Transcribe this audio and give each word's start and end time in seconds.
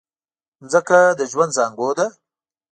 مځکه 0.61 0.99
د 1.19 1.21
ژوند 1.31 1.51
زانګو 1.57 1.89
ده. 1.97 2.07